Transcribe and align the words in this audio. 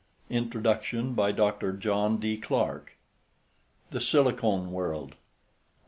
Introduction 0.31 1.13
Dr. 1.13 1.73
John 1.73 2.17
D. 2.17 2.35
Clark 2.35 2.97
THE 3.91 4.01
SILICONE 4.01 4.71
WORLD 4.71 5.11
1. 5.11 5.13